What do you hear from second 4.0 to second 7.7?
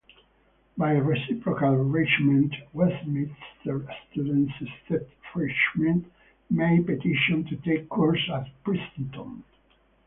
students, except freshmen, may petition to